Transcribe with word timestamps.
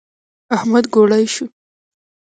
احمد 0.55 0.85
ګوړۍ 0.93 1.25
شو. 1.33 1.45